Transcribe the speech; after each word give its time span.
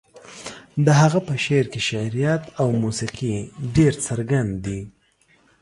د 0.85 0.87
هغه 1.01 1.19
په 1.27 1.33
شعر 1.45 1.65
کې 1.73 1.81
شعريت 1.89 2.43
او 2.61 2.67
موسيقي 2.83 3.35
ډېر 3.75 3.93
څرګند 4.05 4.51
دي. 4.65 4.81